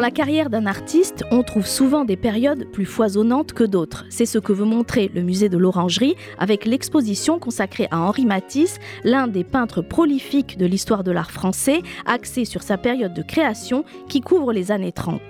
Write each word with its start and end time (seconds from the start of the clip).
la 0.00 0.10
carrière 0.10 0.48
d'un 0.48 0.64
artiste, 0.66 1.24
on 1.30 1.42
trouve 1.42 1.66
souvent 1.66 2.04
des 2.04 2.16
périodes 2.16 2.66
plus 2.70 2.86
foisonnantes 2.86 3.52
que 3.52 3.64
d'autres. 3.64 4.06
C'est 4.08 4.26
ce 4.26 4.38
que 4.38 4.52
veut 4.52 4.64
montrer 4.64 5.10
le 5.14 5.22
musée 5.22 5.48
de 5.48 5.58
l'Orangerie 5.58 6.16
avec 6.38 6.64
l'exposition 6.64 7.38
consacrée 7.38 7.88
à 7.90 8.00
Henri 8.00 8.24
Matisse, 8.24 8.78
l'un 9.04 9.28
des 9.28 9.44
peintres 9.44 9.82
prolifiques 9.82 10.56
de 10.56 10.64
l'histoire 10.66 11.04
de 11.04 11.10
l'art 11.10 11.30
français, 11.30 11.82
axée 12.06 12.44
sur 12.44 12.62
sa 12.62 12.78
période 12.78 13.12
de 13.12 13.22
création 13.22 13.84
qui 14.08 14.20
couvre 14.22 14.52
les 14.52 14.70
années 14.70 14.92
30. 14.92 15.20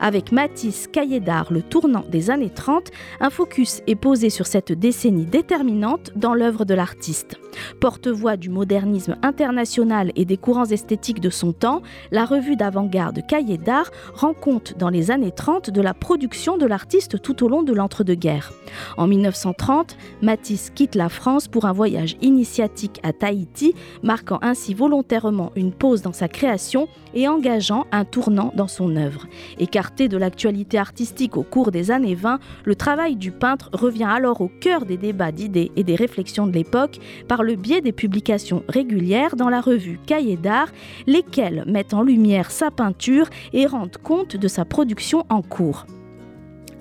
Avec 0.00 0.32
Matisse, 0.32 0.88
cahier 0.88 1.20
d'art, 1.20 1.52
le 1.52 1.62
tournant 1.62 2.04
des 2.08 2.30
années 2.30 2.50
30, 2.50 2.90
un 3.20 3.30
focus 3.30 3.82
est 3.86 3.94
posé 3.94 4.30
sur 4.30 4.46
cette 4.46 4.72
décennie 4.72 5.26
déterminante 5.26 6.10
dans 6.16 6.34
l'œuvre 6.34 6.64
de 6.64 6.74
l'artiste. 6.74 7.36
Porte-voix 7.80 8.36
du 8.36 8.50
modernisme 8.50 9.16
international 9.22 10.12
et 10.16 10.24
des 10.24 10.36
courants 10.36 10.64
esthétiques 10.64 11.20
de 11.20 11.30
son 11.30 11.52
temps, 11.52 11.82
la 12.10 12.24
revue 12.24 12.56
d'avant-garde 12.56 13.24
Cahiers 13.26 13.58
d'art 13.58 13.90
rend 14.14 14.34
compte 14.34 14.74
dans 14.78 14.88
les 14.88 15.10
années 15.10 15.32
30 15.32 15.70
de 15.70 15.80
la 15.80 15.94
production 15.94 16.58
de 16.58 16.66
l'artiste 16.66 17.20
tout 17.20 17.44
au 17.44 17.48
long 17.48 17.62
de 17.62 17.72
l'entre-deux-guerres. 17.72 18.52
En 18.96 19.06
1930, 19.06 19.96
Matisse 20.22 20.70
quitte 20.70 20.94
la 20.94 21.08
France 21.08 21.48
pour 21.48 21.64
un 21.64 21.72
voyage 21.72 22.16
initiatique 22.20 23.00
à 23.02 23.12
Tahiti, 23.12 23.74
marquant 24.02 24.38
ainsi 24.42 24.74
volontairement 24.74 25.52
une 25.56 25.72
pause 25.72 26.02
dans 26.02 26.12
sa 26.12 26.28
création 26.28 26.88
et 27.14 27.28
engageant 27.28 27.86
un 27.92 28.04
tournant 28.04 28.52
dans 28.54 28.68
son 28.68 28.96
œuvre. 28.96 29.26
Écarté 29.58 30.08
de 30.08 30.16
l'actualité 30.16 30.78
artistique 30.78 31.36
au 31.36 31.42
cours 31.42 31.70
des 31.70 31.90
années 31.90 32.14
20, 32.14 32.38
le 32.64 32.74
travail 32.74 33.16
du 33.16 33.30
peintre 33.30 33.70
revient 33.72 34.08
alors 34.08 34.40
au 34.40 34.48
cœur 34.48 34.84
des 34.84 34.96
débats 34.96 35.32
d'idées 35.32 35.72
et 35.76 35.84
des 35.84 35.96
réflexions 35.96 36.46
de 36.46 36.52
l'époque 36.52 36.98
par 37.26 37.42
le 37.42 37.56
biais 37.56 37.80
des 37.80 37.92
publications 37.92 38.62
régulières 38.68 39.36
dans 39.36 39.48
la 39.48 39.60
revue 39.60 39.98
Cahiers 40.06 40.36
d'art, 40.36 40.68
lesquelles 41.06 41.64
mettent 41.66 41.94
en 41.94 42.02
lumière 42.02 42.50
sa 42.50 42.70
peinture 42.70 43.28
et 43.52 43.66
rendent 43.66 43.97
compte 44.02 44.36
de 44.36 44.48
sa 44.48 44.64
production 44.64 45.24
en 45.28 45.42
cours 45.42 45.86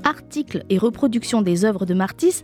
articles 0.08 0.64
et 0.70 0.78
reproductions 0.78 1.42
des 1.42 1.66
œuvres 1.66 1.86
de 1.86 1.94
Matisse 1.94 2.44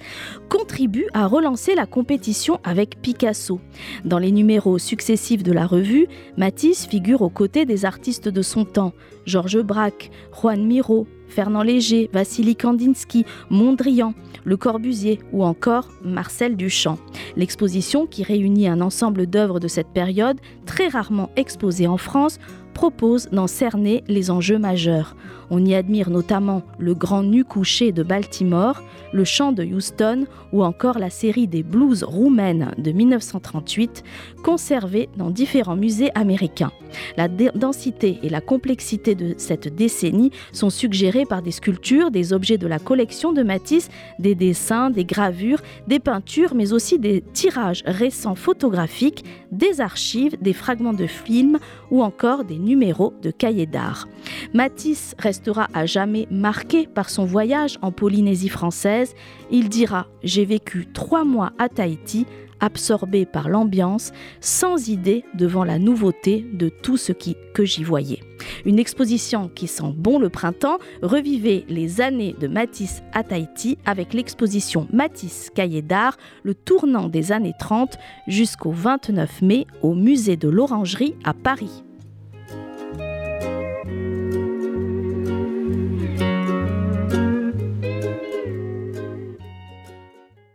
contribuent 0.49 1.07
à 1.13 1.27
relancer 1.27 1.75
la 1.75 1.85
compétition 1.85 2.59
avec 2.63 3.01
Picasso. 3.01 3.59
Dans 4.03 4.19
les 4.19 4.31
numéros 4.31 4.77
successifs 4.77 5.43
de 5.43 5.53
la 5.53 5.65
revue, 5.65 6.07
Matisse 6.37 6.85
figure 6.85 7.21
aux 7.21 7.29
côtés 7.29 7.65
des 7.65 7.85
artistes 7.85 8.27
de 8.27 8.41
son 8.41 8.65
temps, 8.65 8.93
Georges 9.25 9.61
Braque, 9.61 10.11
Juan 10.33 10.65
Miro, 10.65 11.07
Fernand 11.33 11.63
Léger, 11.63 12.09
Vassili 12.13 12.55
Kandinsky, 12.55 13.25
Mondrian, 13.49 14.13
Le 14.45 14.55
Corbusier 14.55 15.19
ou 15.31 15.43
encore 15.43 15.89
Marcel 16.03 16.55
Duchamp. 16.55 16.99
L'exposition, 17.35 18.05
qui 18.05 18.23
réunit 18.23 18.67
un 18.67 18.81
ensemble 18.81 19.25
d'œuvres 19.25 19.59
de 19.59 19.67
cette 19.67 19.87
période, 19.87 20.39
très 20.65 20.87
rarement 20.87 21.31
exposées 21.35 21.87
en 21.87 21.97
France, 21.97 22.39
propose 22.73 23.29
d'en 23.31 23.47
cerner 23.47 24.03
les 24.07 24.31
enjeux 24.31 24.57
majeurs. 24.57 25.15
On 25.49 25.63
y 25.63 25.75
admire 25.75 26.09
notamment 26.09 26.63
le 26.79 26.95
grand 26.95 27.23
nu 27.23 27.43
couché 27.43 27.91
de 27.91 28.03
Baltimore, 28.03 28.81
le 29.13 29.23
chant 29.23 29.51
de 29.51 29.63
Houston 29.63 30.25
ou 30.51 30.63
encore 30.63 30.97
la 30.97 31.09
série 31.09 31.47
des 31.47 31.63
blues 31.63 32.03
roumaines 32.03 32.71
de 32.77 32.91
1938, 32.91 34.03
conservées 34.43 35.09
dans 35.17 35.29
différents 35.29 35.75
musées 35.75 36.09
américains. 36.15 36.71
La 37.17 37.27
densité 37.27 38.19
et 38.23 38.29
la 38.29 38.41
complexité 38.41 39.15
de 39.15 39.35
cette 39.37 39.73
décennie 39.73 40.31
sont 40.51 40.69
suggérées 40.69 41.22
par 41.25 41.41
des 41.41 41.51
sculptures, 41.51 42.11
des 42.11 42.33
objets 42.33 42.57
de 42.57 42.67
la 42.67 42.79
collection 42.79 43.33
de 43.33 43.43
Matisse, 43.43 43.89
des 44.19 44.35
dessins, 44.35 44.89
des 44.89 45.05
gravures, 45.05 45.61
des 45.87 45.99
peintures, 45.99 46.55
mais 46.55 46.73
aussi 46.73 46.99
des 46.99 47.21
tirages 47.21 47.83
récents 47.85 48.35
photographiques, 48.35 49.23
des 49.51 49.81
archives, 49.81 50.37
des 50.41 50.53
fragments 50.53 50.93
de 50.93 51.07
films 51.07 51.59
ou 51.91 52.03
encore 52.03 52.43
des 52.43 52.57
numéros 52.57 53.13
de 53.21 53.31
cahiers 53.31 53.65
d'art. 53.65 54.07
Matisse 54.53 55.15
restera 55.19 55.67
à 55.73 55.85
jamais 55.85 56.27
marqué 56.31 56.87
par 56.87 57.09
son 57.09 57.25
voyage 57.25 57.77
en 57.81 57.91
Polynésie 57.91 58.49
française. 58.49 59.15
Il 59.51 59.69
dira 59.69 60.07
J'ai 60.23 60.45
vécu 60.45 60.87
trois 60.93 61.23
mois 61.23 61.51
à 61.59 61.69
Tahiti 61.69 62.25
absorbé 62.63 63.25
par 63.25 63.49
l'ambiance, 63.49 64.13
sans 64.39 64.87
idée 64.87 65.25
devant 65.35 65.65
la 65.65 65.79
nouveauté 65.79 66.45
de 66.53 66.69
tout 66.69 66.95
ce 66.95 67.11
que 67.11 67.65
j'y 67.65 67.83
voyais. 67.83 68.21
Une 68.65 68.79
exposition 68.79 69.49
qui 69.53 69.67
sent 69.67 69.93
bon 69.95 70.17
le 70.17 70.29
printemps, 70.29 70.77
revivait 71.01 71.65
les 71.67 72.01
années 72.01 72.35
de 72.39 72.47
Matisse 72.47 73.03
à 73.11 73.23
Tahiti 73.23 73.77
avec 73.85 74.13
l'exposition 74.13 74.87
Matisse 74.93 75.49
Cahiers 75.53 75.81
d'art, 75.81 76.17
le 76.43 76.55
tournant 76.55 77.09
des 77.09 77.31
années 77.31 77.53
30 77.59 77.97
jusqu'au 78.27 78.71
29 78.71 79.41
mai 79.41 79.67
au 79.81 79.93
musée 79.93 80.37
de 80.37 80.47
l'Orangerie 80.47 81.15
à 81.25 81.33
Paris. 81.33 81.83